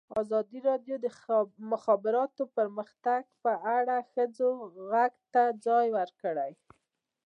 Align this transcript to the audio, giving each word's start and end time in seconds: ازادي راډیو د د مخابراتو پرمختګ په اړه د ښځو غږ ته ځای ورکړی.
ازادي 0.21 0.59
راډیو 0.69 0.95
د 0.99 1.05
د 1.05 1.07
مخابراتو 1.71 2.43
پرمختګ 2.57 3.21
په 3.43 3.51
اړه 3.77 3.95
د 4.01 4.05
ښځو 4.11 4.49
غږ 4.91 5.13
ته 5.33 5.43
ځای 5.65 5.87
ورکړی. 5.97 6.51